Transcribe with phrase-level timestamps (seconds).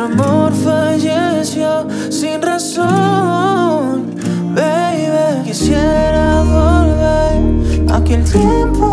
[0.00, 4.14] Nuestro amor falleció sin razón.
[4.54, 8.89] Baby, quisiera volver a aquel tiempo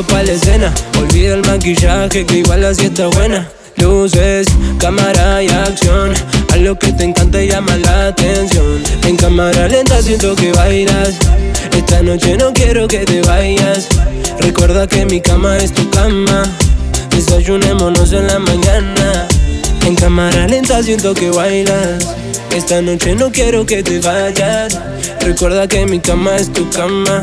[0.00, 0.74] listo para la escena.
[0.98, 3.48] Olvida el maquillaje que igual así está buena.
[3.76, 4.48] Luces,
[4.78, 6.12] cámara y acción.
[6.52, 8.82] A lo que te encanta y llama la atención.
[9.04, 11.14] En cámara lenta siento que bailas.
[11.76, 13.88] Esta noche no quiero que te vayas.
[14.38, 16.42] Recuerda que mi cama es tu cama.
[17.10, 19.28] Desayunémonos en la mañana.
[19.86, 22.14] En cámara lenta siento que bailas.
[22.54, 24.78] Esta noche no quiero que te vayas.
[25.20, 27.22] Recuerda que mi cama es tu cama.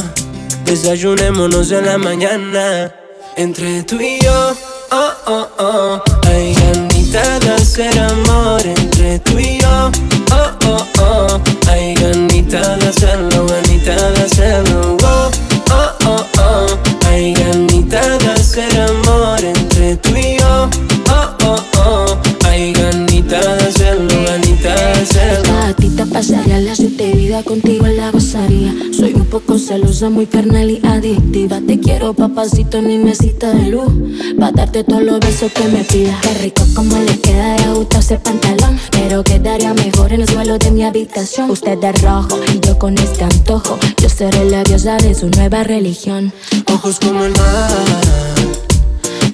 [0.67, 2.94] Desayunémonos en la mañana.
[3.38, 4.53] Entre tú y yo,
[4.91, 6.01] oh, oh, oh.
[6.28, 8.61] Hay ganitas de hacer amor.
[8.66, 9.89] Entre tú y yo,
[10.29, 11.41] oh, oh, oh.
[11.69, 14.97] Hay ganitas de hacerlo, ganitas de hacerlo.
[15.03, 15.31] Oh,
[15.72, 16.67] oh, oh, oh.
[17.07, 19.39] Hay ganitas de hacer amor.
[19.41, 20.69] Entre tú y yo,
[25.67, 25.78] hacerlo.
[25.78, 28.73] Gatita pasaría la de vida contigo la gozaría.
[28.91, 31.59] Soy un poco celosa, muy carnal y adictiva.
[31.66, 33.91] Te quiero, papacito, mi mesita de luz.
[34.39, 36.22] Pa' darte todos los besos que me pidas.
[36.22, 38.79] Qué rico como le queda de gusto ese pantalón.
[38.91, 41.51] Pero quedaría mejor en el suelo de mi habitación.
[41.51, 43.78] Usted de rojo y yo con este antojo.
[44.01, 46.31] Yo seré la diosa de su nueva religión.
[46.73, 47.72] Ojos como el mar.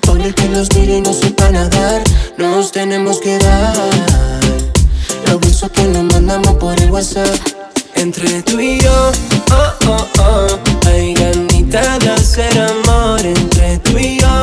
[0.01, 2.03] Por que nos mire y no sepa nadar.
[2.37, 4.32] Nos tenemos que dar.
[5.27, 7.35] Los besos que nos mandamos por el WhatsApp.
[7.95, 9.11] Entre tú y yo,
[9.51, 10.87] oh, oh, oh.
[10.87, 13.19] Hay ganitas de hacer amor.
[13.25, 14.42] Entre tú y yo,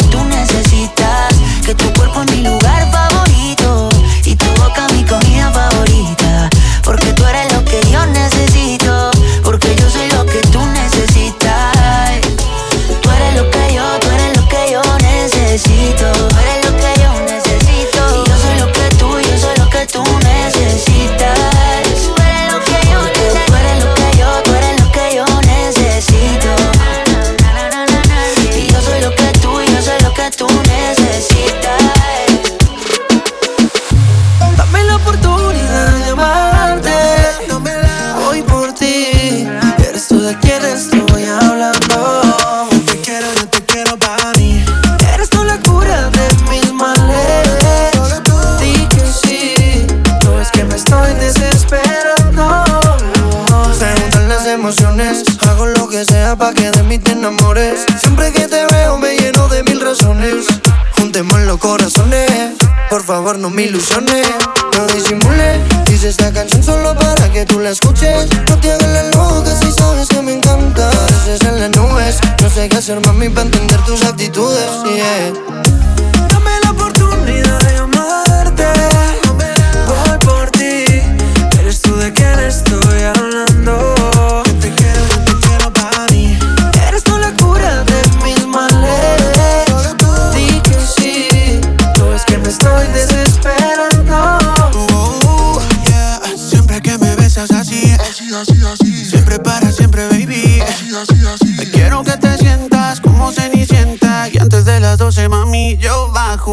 [63.61, 64.00] mi ilusión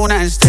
[0.09, 0.48] corner and stay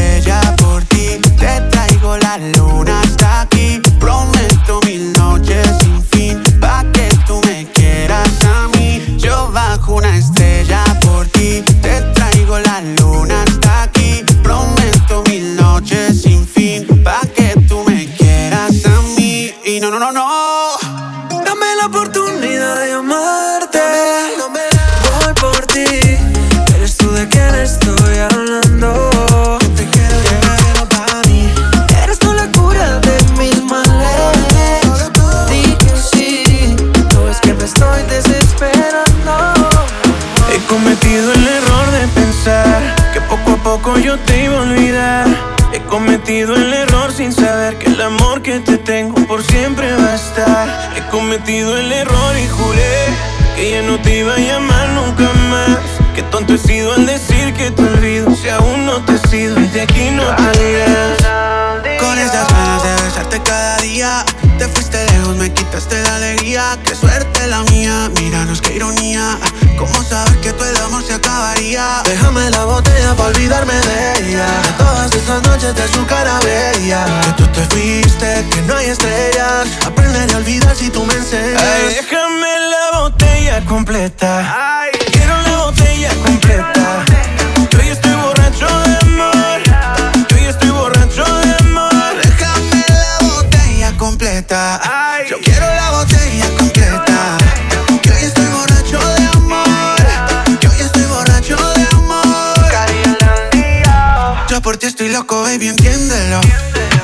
[105.29, 106.41] loco, baby, entiéndelo.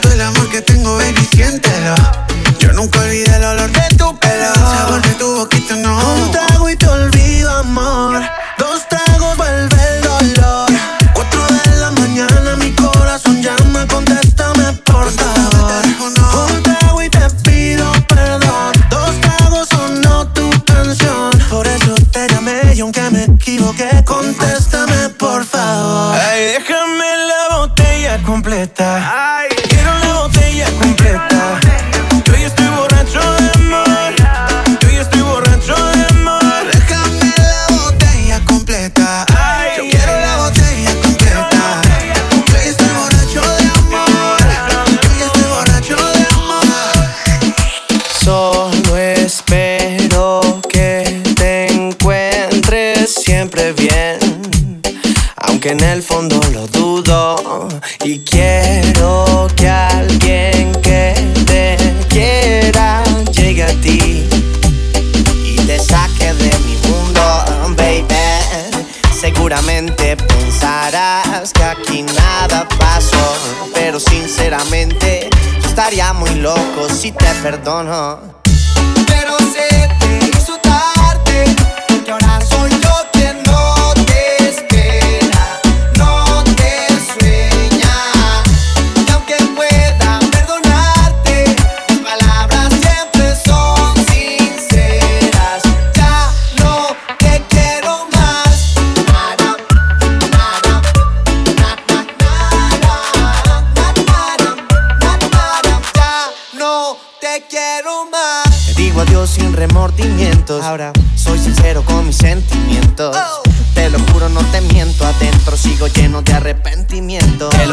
[0.01, 0.97] Todo el amor que tengo,
[77.45, 78.41] perdono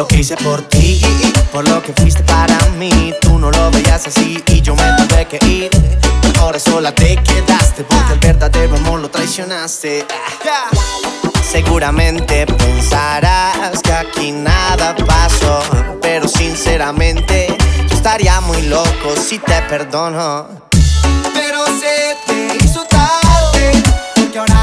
[0.02, 1.00] lo que hice por ti,
[1.52, 3.14] por lo que fuiste para mí.
[3.20, 5.70] Tú no lo veías así y yo me tuve que ir.
[6.40, 10.04] Ahora sola te quedaste porque el verdadero amor lo traicionaste.
[11.48, 15.60] Seguramente pensarás que aquí nada pasó,
[16.00, 17.56] pero sinceramente
[17.88, 20.48] yo estaría muy loco si te perdono.
[21.32, 23.70] Pero se te hizo tarde
[24.16, 24.61] porque ahora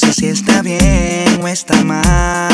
[0.00, 2.47] No sé si está bien o está mal.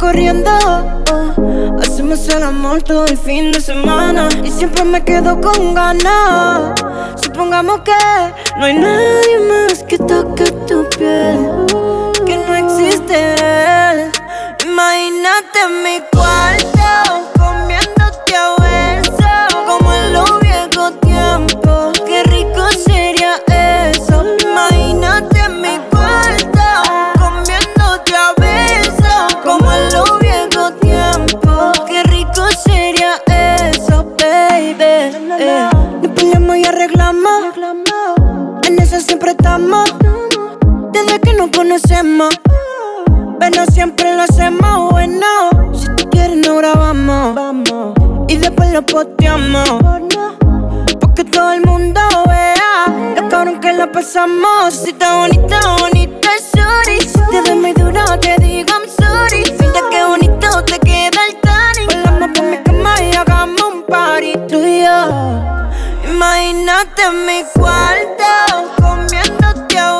[0.00, 0.50] corriendo.
[1.80, 4.28] Hacemos el amor todo el fin de semana.
[4.42, 6.80] Y siempre me quedo con ganas.
[7.22, 7.92] Supongamos que
[8.58, 11.38] no hay nadie más que toque tu piel.
[12.26, 14.10] Que no existe él.
[14.64, 16.59] Imagínate mi cual
[41.70, 42.34] conocemos,
[43.38, 45.24] pero siempre lo hacemos bueno.
[45.72, 47.94] Si tú quieres, no grabamos
[48.26, 49.68] y después lo posteamos.
[50.98, 54.74] Porque todo el mundo vea lo cabrón que lo pasamos.
[54.74, 57.00] Si está bonita, bonita, sorry.
[57.02, 59.44] Si te ves muy duro, te digo I'm sorry.
[59.60, 62.02] Mira qué bonito te queda el tanning.
[62.02, 66.10] Volamos por mi cama y hagamos un party tú y yo.
[66.10, 69.99] Imagínate en mi cuarto comiéndote a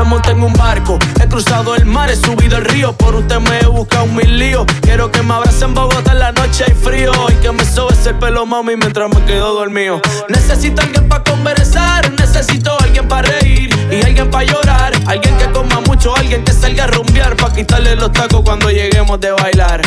[0.00, 3.38] Me monté en un barco, he cruzado el mar, he subido el río Por usted
[3.38, 6.72] me he buscado mil líos Quiero que me abrace en Bogotá en la noche hay
[6.72, 11.22] frío Y que me sobes el pelo, mami, mientras me quedo dormido Necesito alguien para
[11.22, 16.52] conversar Necesito alguien para reír Y alguien para llorar Alguien que coma mucho, alguien que
[16.54, 19.82] salga a rumbear Pa' quitarle los tacos cuando lleguemos de bailar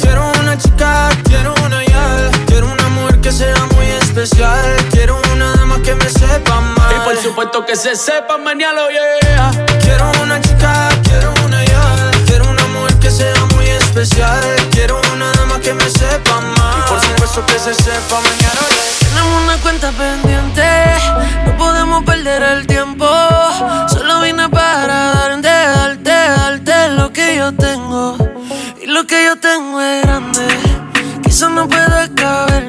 [0.00, 5.54] Quiero una chica, quiero una ya, quiero una mujer que sea muy especial, quiero una
[5.54, 6.77] dama que me sepa mal.
[7.08, 12.66] Por supuesto que se sepa mañana, yeah Quiero una chica, quiero una ya, quiero una
[12.66, 14.38] mujer que sea muy especial,
[14.72, 16.74] quiero una dama que me sepa mal.
[16.78, 18.60] Y por supuesto que se sepa mañana,
[18.98, 20.62] Tenemos una cuenta pendiente,
[21.46, 23.08] no podemos perder el tiempo.
[23.88, 28.18] Solo vine para darte, darte, darte lo que yo tengo.
[28.82, 30.46] Y lo que yo tengo es grande,
[31.24, 32.67] quizás no pueda caberte.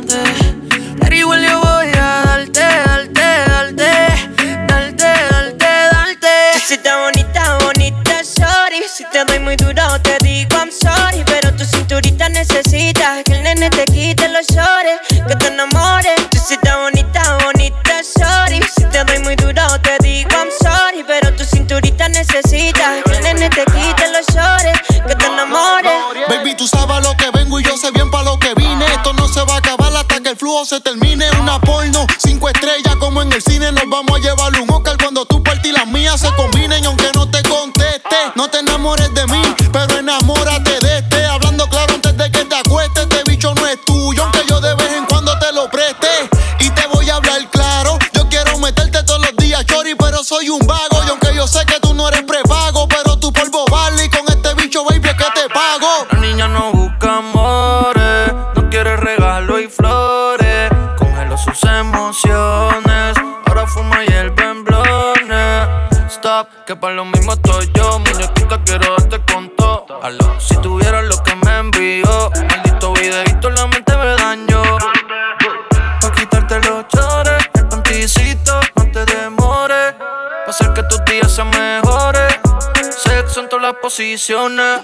[84.29, 84.35] Tu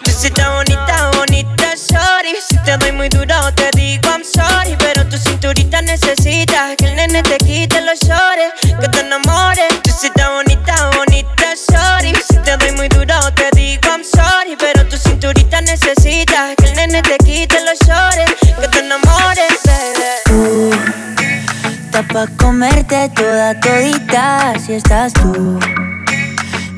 [0.09, 2.33] si está bonita, bonita, sorry.
[2.41, 4.75] Si te doy muy duro, te digo I'm sorry.
[4.79, 9.67] Pero tu cinturita necesita que el nene te quite los shorts, que te enamores.
[9.99, 12.15] Si está bonita, bonita, sorry.
[12.27, 14.55] Si te doy muy duro, te digo I'm sorry.
[14.57, 20.71] Pero tu cinturita necesita que el nene te quite los shorts, que te enamores, baby.
[21.85, 25.59] Está pa' comerte toda todita si estás tú.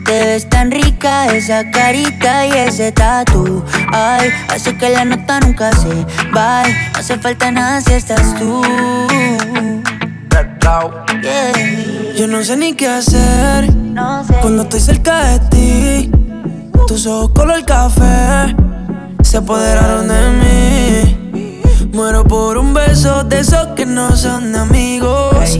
[0.08, 3.62] Te ves tan rica esa carita y ese tatu.
[3.92, 5.90] Ay, hace que la nota nunca se
[6.34, 6.64] va.
[6.64, 8.62] No hace falta nada si estás tú.
[11.22, 12.14] Yeah.
[12.16, 14.34] Yo no sé ni qué hacer No sé.
[14.42, 16.12] cuando estoy cerca de ti.
[16.88, 18.56] Tus ojos color café
[19.24, 21.62] se apoderaron de mí.
[21.92, 25.60] Muero por un beso de esos que no son amigos.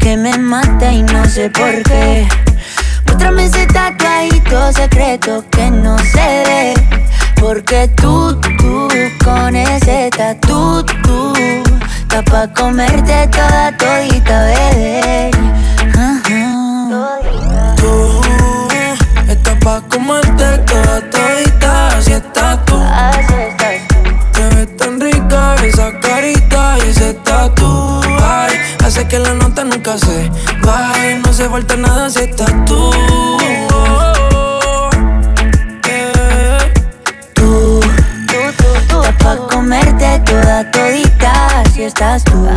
[0.00, 2.26] Que me mata y no sé por qué.
[3.06, 6.74] Muéstrame ese tatuajito secreto que no se ve.
[7.38, 8.88] Porque tú, tú,
[9.22, 11.32] con ese tatu, tú,
[12.00, 15.30] está pa' comerte toda todita, bebé.
[17.76, 18.20] Tú,
[19.28, 22.76] estás pa' comerte toda todita, así estás tú.
[22.76, 24.30] Así estás tú.
[24.32, 29.34] Te ves tan rica esa carita y ese tatu, ay, hace que la
[29.70, 30.30] nunca se
[30.64, 32.90] vaya, no se falta nada si estás tú.
[39.22, 42.48] Pa' comerte toda todita, así estás tú.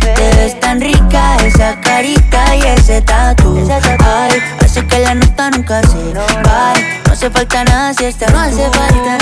[0.00, 3.68] Te ves tan rica esa carita y ese tatu.
[4.04, 6.74] Ay, hace que la nota nunca se va.
[7.06, 9.21] No hace falta nada si estás No hace falta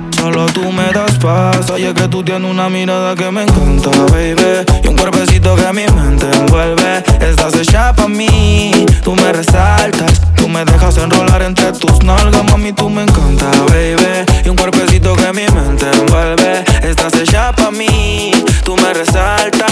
[0.21, 1.69] solo tú me das paz.
[1.71, 4.65] Oye que tú tienes una mirada que me encanta, baby.
[4.83, 7.03] Y un cuerpecito que mi mente envuelve.
[7.19, 10.21] Estás hecha pa' mí, tú me resaltas.
[10.35, 14.25] Tú me dejas enrolar entre tus nalgas, mami, tú me encanta, baby.
[14.45, 16.63] Y un cuerpecito que mi mente envuelve.
[16.83, 18.31] Estás hecha pa' mí,
[18.63, 19.71] tú me resaltas.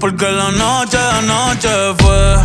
[0.00, 2.36] Porque la noche de noche fue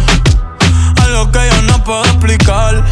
[1.04, 2.84] algo que yo no puedo explicar.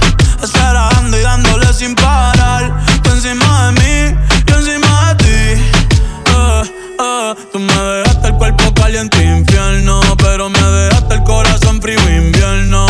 [0.41, 2.71] Esperando y dándole sin parar.
[3.01, 5.63] Tú encima de mí, yo encima de ti.
[6.35, 6.63] Eh,
[6.99, 7.35] eh.
[7.51, 9.99] Tú me dejaste el cuerpo caliente e infierno.
[10.17, 12.85] Pero me dejaste el corazón frío e invierno.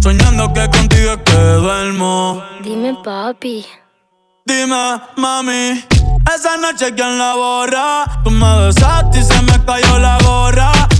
[0.00, 2.42] Soñando que contigo es que duermo.
[2.62, 3.66] Dime, papi.
[4.46, 5.84] Dime, mami.
[6.34, 8.04] Esa noche, ¿quién la borra?
[8.24, 10.73] Tú me besaste y se me cayó la gorra.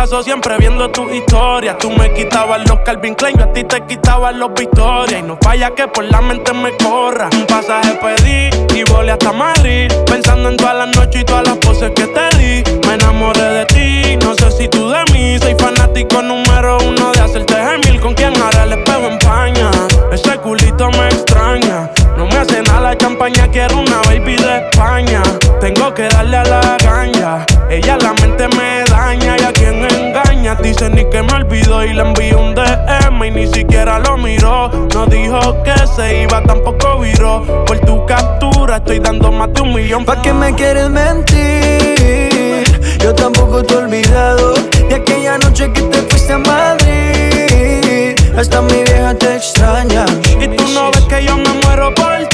[0.00, 1.76] Paso siempre viendo tu historia.
[1.76, 5.18] Tú me quitabas los Calvin Klein, yo a ti te quitabas los Victoria.
[5.18, 7.28] Y no falla que por la mente me corra.
[7.34, 9.92] Un pasaje pedí y volé hasta Madrid.
[10.06, 12.80] Pensando en todas las noches y todas las poses que te di.
[12.86, 15.38] Me enamoré de ti, no sé si tú de mí.
[15.38, 18.00] Soy fanático número uno de hacerte gemil.
[18.00, 19.70] Con quien ahora el espejo empaña.
[20.10, 21.90] Ese culito me extraña.
[22.40, 25.22] Hace nada la champaña, quiero una baby de España.
[25.60, 27.44] Tengo que darle a la ganja.
[27.68, 30.54] Ella la mente me daña y a quien engaña.
[30.54, 34.70] Dice ni que me olvidó y le envió un DM y ni siquiera lo miró.
[34.94, 37.44] No dijo que se iba, tampoco viró.
[37.66, 40.06] Por tu captura estoy dando más de un millón.
[40.06, 42.64] ¿Pa' qué me quieres mentir?
[43.02, 44.54] Yo tampoco te he olvidado
[44.88, 48.16] de aquella noche que te fuiste a Madrid.
[48.34, 50.06] Hasta mi vieja te extraña.
[50.40, 52.29] Y tú no ves que yo me muero por ti.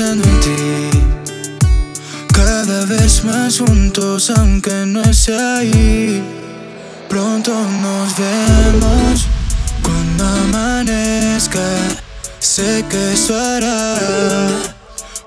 [0.00, 0.90] En ti.
[2.32, 6.22] Cada vez más juntos, aunque no esté ahí.
[7.08, 9.26] Pronto nos vemos
[9.82, 11.60] cuando amanezca.
[12.38, 13.96] Sé que eso hará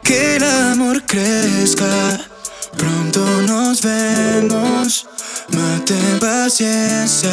[0.01, 2.19] que el amor crezca.
[2.78, 5.06] Pronto nos vemos,
[5.49, 7.30] mate paciencia.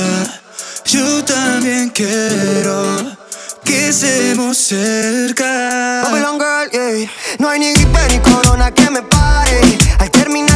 [0.85, 3.22] Yo también quiero
[3.65, 6.03] que estemos cerca.
[6.05, 7.11] Babylon girl, yeah.
[7.39, 9.61] No hay ni gripe ni corona que me pare.
[9.99, 10.52] Al terminar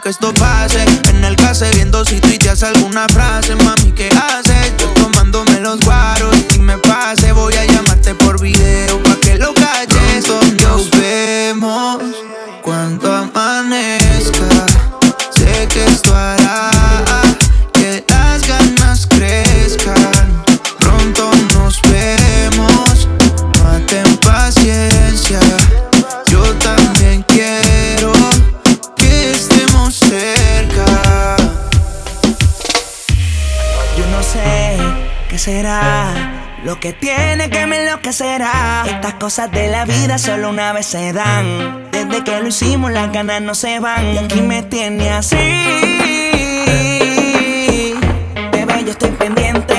[0.00, 0.59] que esto pase.
[38.10, 38.84] Enloquecerá.
[38.86, 41.90] Estas cosas de la vida solo una vez se dan.
[41.92, 44.14] Desde que lo hicimos, las ganas no se van.
[44.14, 45.36] Y aquí me tiene así.
[48.52, 49.74] Bebé, yo estoy pendiente.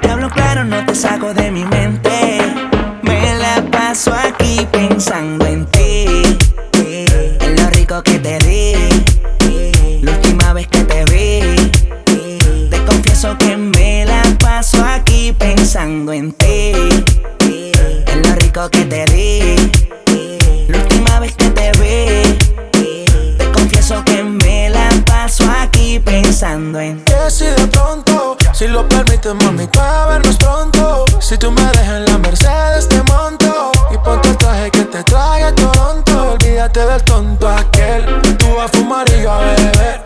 [0.00, 1.75] Te hablo claro, no te saco de mi mente.
[26.76, 27.04] Pensando en.
[27.04, 31.04] Que si de pronto, si lo permites, mami, para vernos pronto.
[31.20, 33.72] Si tú me dejas en la Mercedes, te monto.
[33.92, 36.32] Y ponte el traje que te trae a Toronto.
[36.32, 38.04] Olvídate del tonto aquel.
[38.38, 40.02] Tú vas a fumar y yo a beber.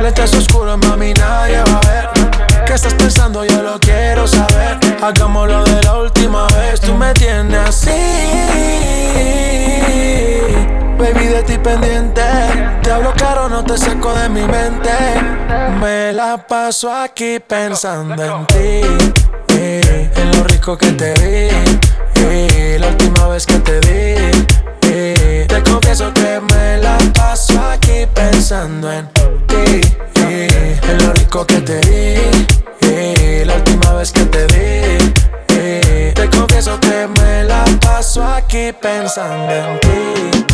[0.00, 2.64] Lentes oscuros, mami, nadie va a ver.
[2.64, 3.44] ¿Qué estás pensando?
[3.44, 4.78] Yo lo quiero saber.
[5.02, 5.57] Hagámoslo
[13.68, 14.90] te saco de mi mente.
[15.80, 18.80] Me la paso aquí pensando en ti.
[19.50, 21.14] en lo rico que te
[22.16, 23.78] eh, la última vez que te
[24.82, 29.06] eh, te confieso que me la paso aquí pensando en
[29.46, 29.80] ti.
[30.16, 31.80] en lo rico que te
[32.80, 34.46] eh, la última vez que te
[35.50, 40.46] eh, te confieso que me la paso aquí pensando en ti.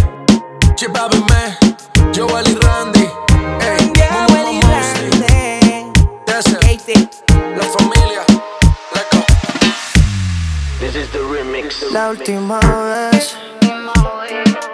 [0.75, 2.94] Chip me, Joel y Randy.
[11.93, 13.37] La última vez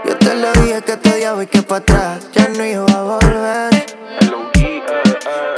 [0.05, 3.03] Yo te lo dije que te odiaba y que para atrás Ya no iba a
[3.03, 3.86] volver.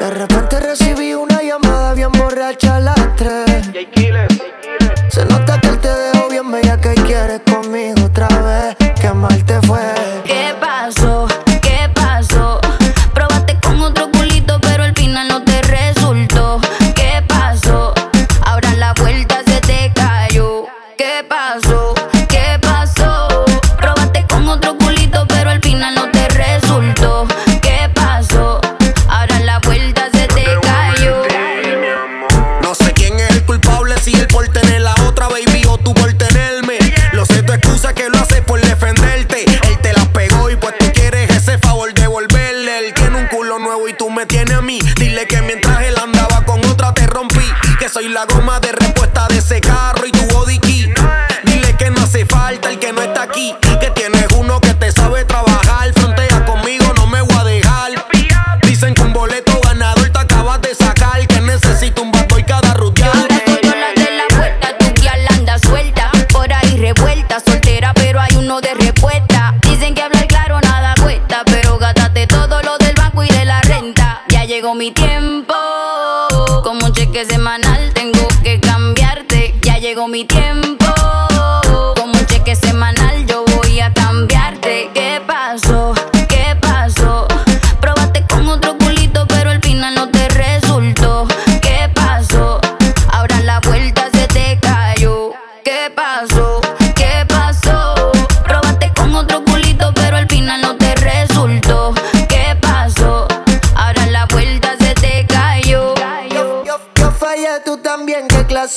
[0.00, 2.98] De repente recibí una llamada bien borracha a las
[5.08, 8.01] Se nota que él te dejó bien bella que quieres conmigo.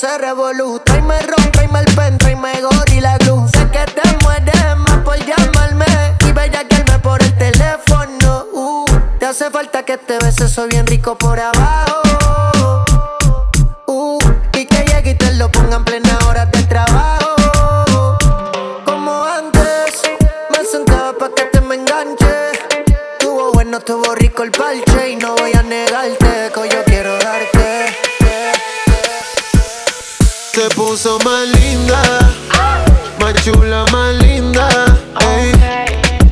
[0.00, 0.80] También, qué clase de revolú.
[0.84, 3.48] Tráeme ron, tráeme el pen, tráeme gorila glue.
[3.48, 5.86] Sé que te mueres más por llamarme
[6.26, 8.46] y bellaquearme por el teléfono.
[8.52, 8.84] Uh,
[9.18, 12.02] te hace falta que te beses, soy bien rico por abajo.
[13.86, 14.18] Uh,
[14.54, 18.16] y que llegue y te lo pongan plena hora de trabajo.
[18.84, 20.02] Como antes,
[20.50, 22.52] me sentaba pa' que te me enganche.
[23.18, 26.85] Tuvo bueno, tuvo rico el parche y no voy a negarte que yo
[30.56, 32.00] Se puso más linda,
[33.20, 34.66] más chula, más linda.
[35.36, 35.52] ey.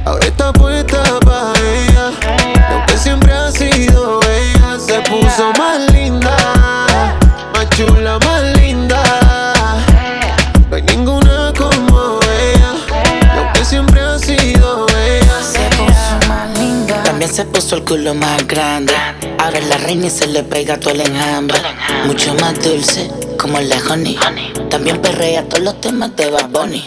[0.07, 2.11] Ahora está puesta pa' ella,
[2.57, 4.79] y aunque siempre ha sido ella.
[4.81, 6.35] Se puso más linda,
[7.53, 9.03] más chula, más linda.
[10.70, 12.72] No hay ninguna como ella,
[13.35, 15.35] y aunque siempre ha sido ella.
[17.05, 18.95] También se puso el culo más grande.
[19.45, 21.59] Ahora es la reina y se le pega todo el enjambre.
[22.07, 24.19] Mucho más dulce, como la honey.
[24.71, 26.83] También perrea todos los temas de Bad Bunny.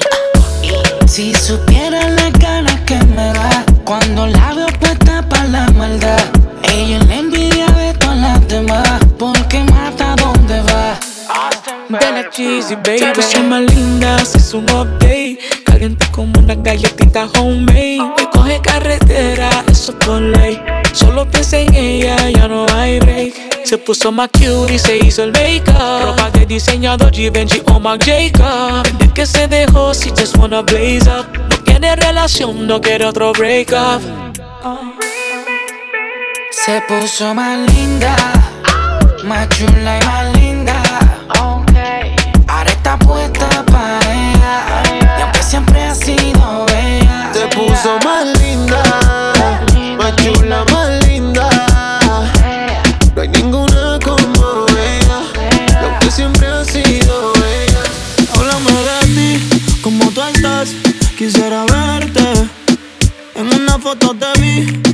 [1.07, 6.19] Si supieran las ganas que me da cuando la veo puesta para la maldad.
[6.63, 10.97] Ella es la envidia de todas las demás porque mata donde va.
[11.89, 13.05] Dale cheesy, baby.
[13.13, 15.37] Puso más linda, si es un update.
[15.77, 17.99] Caliente como una galletita homemade.
[18.01, 20.59] Hoy coge carretera, eso es por ley.
[20.91, 23.63] Solo piensa en ella, ya no hay break.
[23.63, 26.01] Se puso más cute y se hizo el make-up.
[26.01, 28.87] Ropa de diseñador Givenchy o Marc Jacob.
[28.97, 31.27] Desde que se dejó, si just wanna blaze up.
[31.47, 34.01] No quiere relación, no quiere otro breakup.
[36.49, 38.15] Se puso más linda,
[39.25, 40.46] más chula y más linda.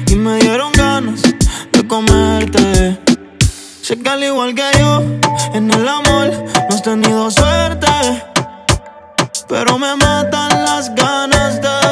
[0.07, 1.21] Y me dieron ganas
[1.71, 2.99] de comerte.
[3.81, 5.01] Sé que al igual que yo,
[5.53, 6.31] en el amor
[6.69, 7.87] no has tenido suerte.
[9.47, 11.82] Pero me matan las ganas de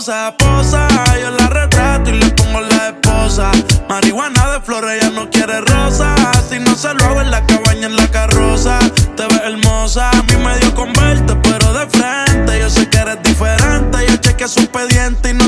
[0.00, 0.34] jugosa.
[0.38, 0.88] Posa,
[1.20, 3.50] yo la retrato y le pongo la esposa.
[3.88, 6.14] Marihuana de flores, ella no quiere rosa.
[6.48, 8.78] Si no se lo hago en la cabaña, en la carroza.
[9.16, 12.58] Te ves hermosa, a mí me dio con verte, pero de frente.
[12.58, 13.98] Yo sé que eres diferente.
[14.08, 15.39] Yo chequeé su expediente y no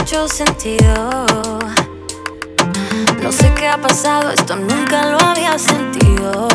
[0.00, 1.26] mucho sentido.
[3.22, 6.48] No sé qué ha pasado, esto nunca lo había sentido.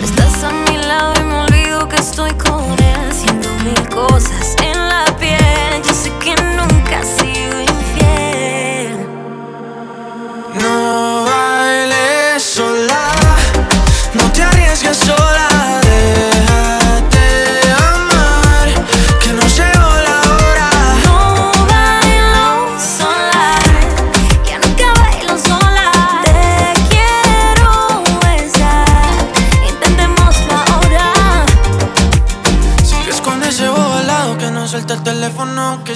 [0.00, 4.88] Estás a mi lado y me olvido que estoy con él, haciendo mil cosas en
[4.88, 5.82] la piel.
[5.84, 9.06] Yo sé que nunca he sido infiel.
[10.62, 11.25] No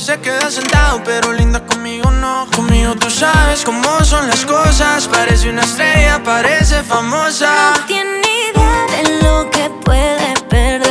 [0.00, 2.46] se queda sentado, pero linda conmigo no.
[2.56, 7.74] Conmigo tú sabes cómo son las cosas, parece una estrella, parece famosa.
[7.76, 8.20] No tiene
[8.50, 10.89] idea de lo que puede perder.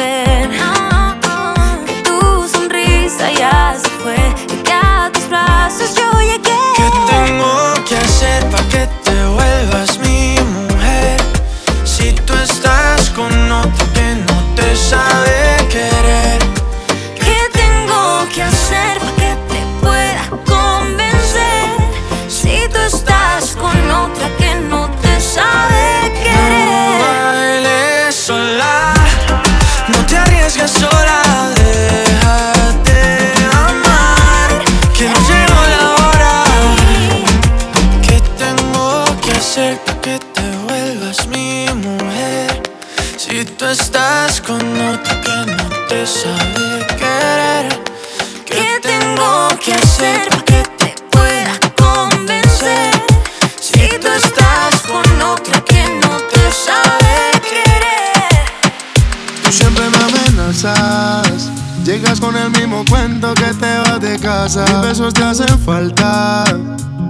[64.50, 64.66] Casa.
[64.66, 66.44] Mis besos te hacen falta.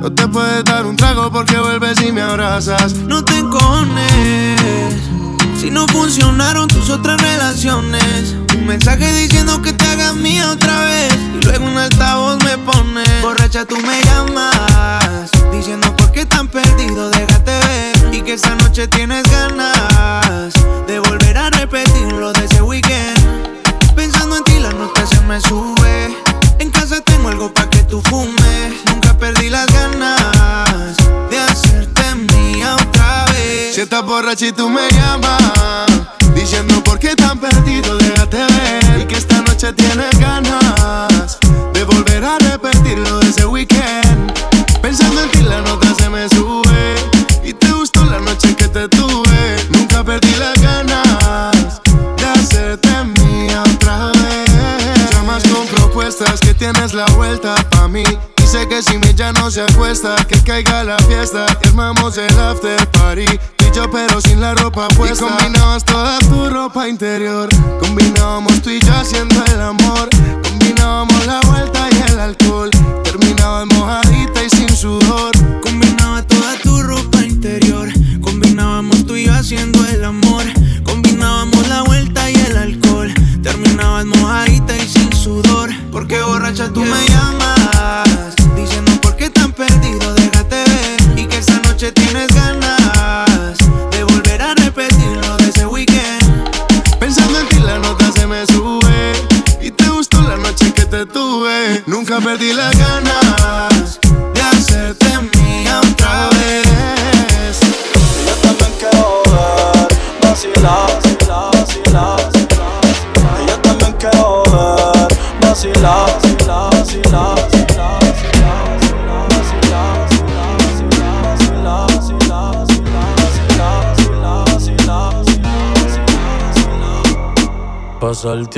[0.01, 2.93] No te puedes dar un trago porque vuelves y me abrazas.
[2.95, 4.93] No te encones
[5.59, 8.35] si no funcionaron tus otras relaciones.
[8.57, 11.13] Un mensaje diciendo que te hagas mía otra vez.
[11.35, 13.03] Y luego un altavoz me pone.
[13.21, 15.29] Borracha, tú me llamas.
[15.51, 18.15] Diciendo por qué tan perdido, déjate ver.
[18.15, 20.53] Y que esta noche tienes ganas
[20.87, 23.19] de volver a repetir lo de ese weekend.
[23.95, 26.28] Pensando en ti, la nota se me sube.
[26.59, 28.73] En casa tengo algo para que tú fumes.
[28.85, 30.97] Nunca perdí las ganas
[31.29, 32.03] de hacerte
[32.33, 33.75] mía otra vez.
[33.75, 35.87] Si estás borracha y tú me llamas,
[36.35, 39.01] diciendo por qué tan perdido, déjate ver.
[39.01, 41.39] Y que esta noche tienes ganas
[41.73, 43.68] de volver a repetir lo de ese weekend.
[56.99, 58.03] La vuelta pa' mí.
[58.35, 61.45] Dice que si mi ya no se acuesta, que caiga la fiesta.
[61.63, 63.25] y Armamos el after party.
[63.73, 65.25] Yo, pero sin la ropa puesta.
[65.25, 67.47] Y combinabas toda tu ropa interior.
[67.79, 70.09] Combinábamos tú y yo haciendo el amor.
[70.43, 72.69] Combinábamos la vuelta y el alcohol.
[73.03, 75.31] Terminabas mojadita y sin sudor.
[75.61, 77.87] Combinaba toda tu ropa interior.
[78.21, 80.43] Combinábamos tú y yo haciendo el amor.
[80.83, 83.13] Combinábamos la vuelta y el alcohol.
[83.41, 85.08] Terminabas mojadita y sin
[85.91, 87.38] Porque borracha tú me llamas.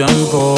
[0.06, 0.51] Tiempo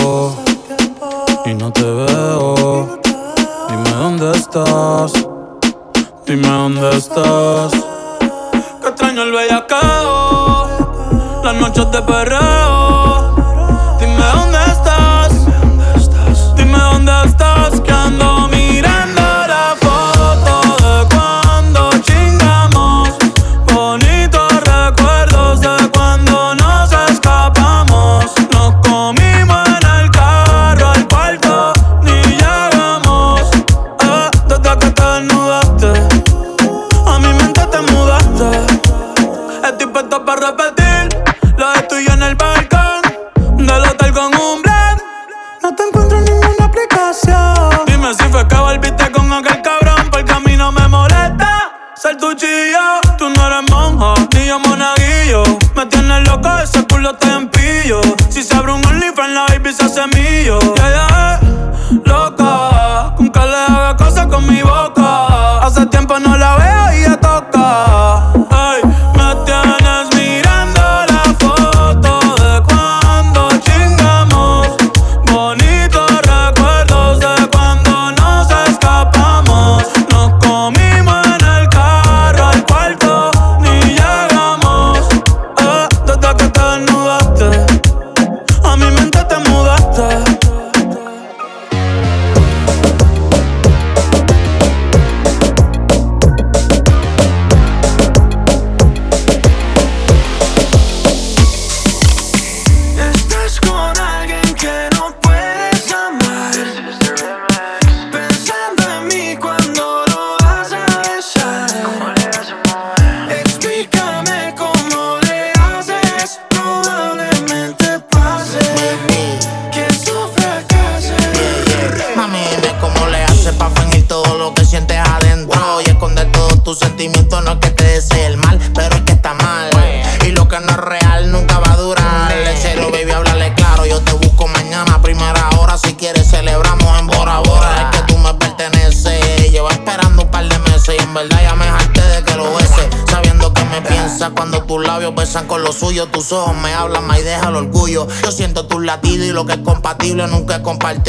[150.64, 151.03] compartir.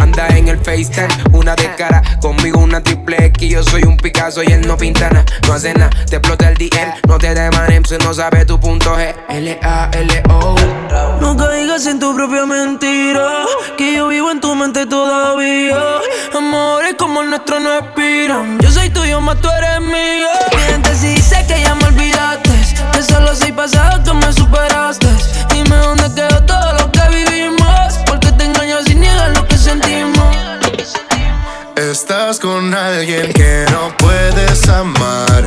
[0.00, 2.02] Anda en el FaceTime, una de cara.
[2.22, 3.50] Conmigo una triple X.
[3.50, 5.26] Yo soy un Picasso y él no pinta nada.
[5.46, 6.94] No hace nada, te explota el DL.
[7.06, 9.14] No te demanem si no sabes tu punto G.
[9.28, 10.54] L-A-L-O.
[11.20, 13.44] No caigas en tu propia mentira.
[13.76, 15.76] Que yo vivo en tu mente todavía.
[16.34, 18.58] Amores como el nuestro no expiran.
[18.60, 20.28] Yo soy tuyo, más tú eres mío.
[20.66, 22.50] Miente si dices que ya me olvidaste.
[22.92, 25.08] Que solo soy pasado que me superaste.
[25.52, 27.59] Dime dónde quedó todo lo que vivimos
[28.40, 30.34] te engañas y niega lo que sentimos.
[31.76, 35.44] Estás con alguien que no puedes amar.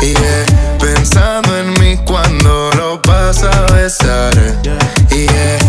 [0.00, 0.78] Y yeah.
[0.78, 4.32] pensando en mí cuando lo vas a besar.
[5.10, 5.61] Y yeah.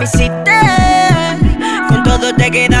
[0.00, 0.50] me hiciste.
[1.88, 2.79] Con todo te quedaste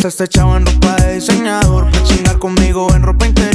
[0.00, 1.90] Está este chavo en ropa de diseñador.
[1.90, 3.49] Para chingar conmigo en ropa interior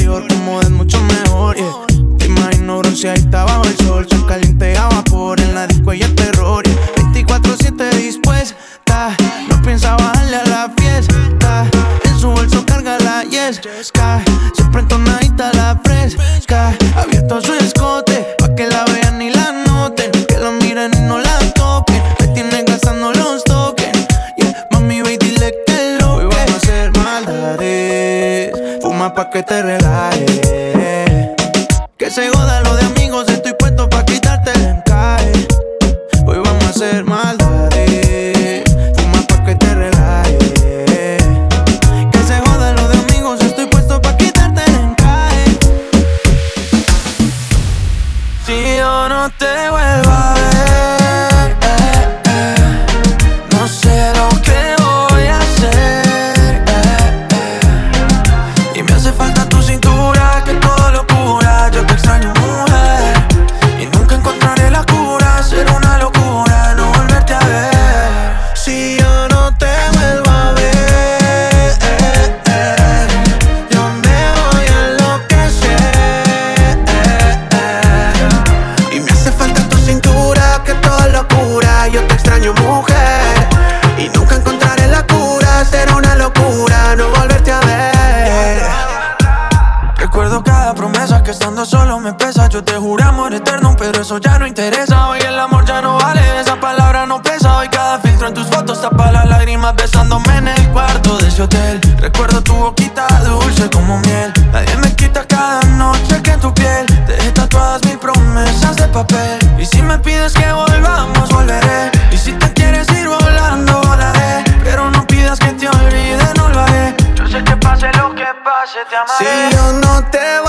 [94.20, 95.08] ya no interesa.
[95.08, 97.58] Hoy el amor ya no vale, esa palabra no pesa.
[97.58, 101.42] Hoy cada filtro en tus fotos tapa las lágrimas besándome en el cuarto de ese
[101.42, 101.80] hotel.
[101.98, 104.32] Recuerdo tu boquita dulce como miel.
[104.52, 108.86] Nadie me quita cada noche que en tu piel te dejé tatuadas mis promesas de
[108.88, 109.38] papel.
[109.58, 111.90] Y si me pides que volvamos, volveré.
[112.10, 114.44] Y si te quieres ir volando, volaré.
[114.64, 116.94] Pero no pidas que te olvide, no lo haré.
[117.14, 119.50] Yo sé que pase lo que pase, te amaré.
[119.50, 120.45] Si yo no te voy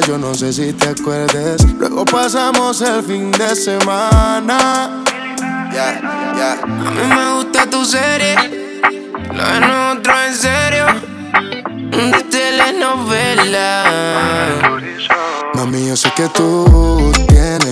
[0.00, 1.62] yo no sé si te acuerdes.
[1.78, 5.04] Luego pasamos el fin de semana.
[5.74, 8.34] A mí me gusta tu serie,
[9.34, 10.86] lo de nosotros en serio,
[11.90, 13.84] de telenovela.
[15.54, 17.71] Mami, yo sé que tú tienes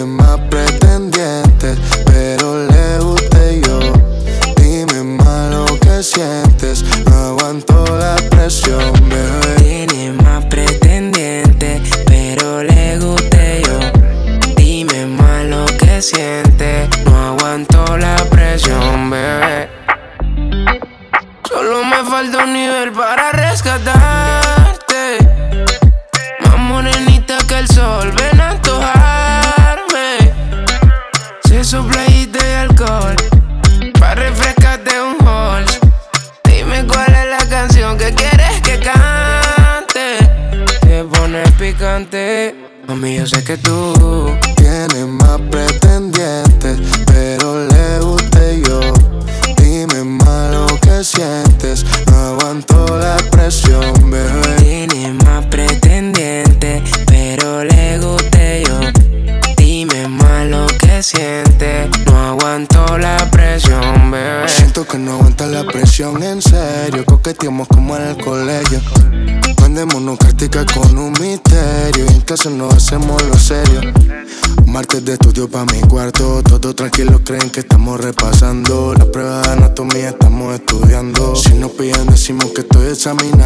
[42.01, 42.55] antes.
[42.87, 43.93] Mami, yo sé que tú
[77.31, 78.93] creen que estamos repasando.
[78.93, 81.37] La prueba de anatomía estamos estudiando.
[81.37, 83.40] Si nos pillan, decimos que estoy examinando.